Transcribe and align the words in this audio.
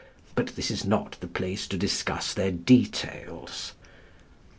But 0.33 0.55
this 0.55 0.71
is 0.71 0.83
not 0.83 1.17
the 1.19 1.27
place 1.27 1.67
to 1.67 1.77
discuss 1.77 2.33
their 2.33 2.49
details. 2.49 3.73